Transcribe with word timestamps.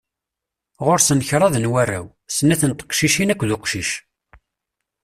Ɣur-sen 0.85 1.25
kraḍ 1.27 1.55
n 1.59 1.69
warraw: 1.71 2.07
snat 2.35 2.61
n 2.65 2.71
teqcicin 2.73 3.31
akked 3.33 3.49
uqcic. 3.55 3.91